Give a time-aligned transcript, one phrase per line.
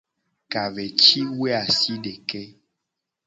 [0.51, 2.41] Ka ve ci woe asideke.